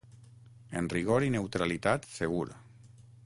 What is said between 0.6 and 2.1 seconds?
En rigor i neutralitat